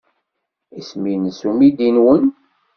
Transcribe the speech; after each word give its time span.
Isem-nnes 0.79 1.39
umidi-nwen? 1.49 2.25